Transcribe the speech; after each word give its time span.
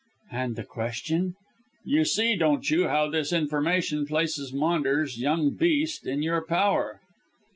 "And 0.31 0.55
the 0.55 0.63
question?" 0.63 1.35
"You 1.85 2.05
see, 2.05 2.35
don't 2.35 2.67
you, 2.71 2.87
how 2.87 3.07
this 3.11 3.31
information 3.31 4.07
places 4.07 4.51
Maunders, 4.51 5.19
young 5.21 5.51
beast, 5.53 6.07
in 6.07 6.23
your 6.23 6.43
power?" 6.43 7.01